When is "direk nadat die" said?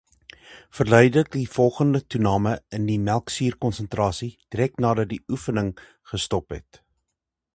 4.57-5.23